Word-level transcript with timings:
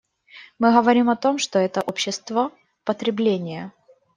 Мы 0.57 0.71
говорим 0.73 1.11
о 1.11 1.15
том, 1.15 1.37
что 1.37 1.59
это 1.59 1.81
общество 1.81 2.51
потребления. 2.85 3.71